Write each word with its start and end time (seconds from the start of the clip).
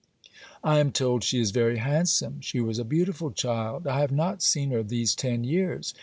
'I 0.63 0.79
am 0.79 0.91
told 0.91 1.23
she 1.23 1.39
is 1.39 1.51
very 1.51 1.77
handsome. 1.77 2.37
She 2.41 2.59
was 2.59 2.79
a 2.79 2.83
beautiful 2.83 3.29
child. 3.29 3.85
I 3.85 3.99
have 3.99 4.11
not 4.11 4.41
seen 4.41 4.71
her 4.71 4.81
these 4.81 5.13
ten 5.13 5.43
years. 5.43 5.93